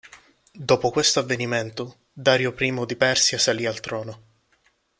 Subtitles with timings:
[0.55, 4.21] Dopo questo avvenimento, Dario I di Persia salì al trono.